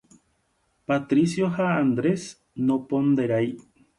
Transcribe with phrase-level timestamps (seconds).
[0.87, 2.23] Patricio ha Andrés
[2.65, 3.49] noponderái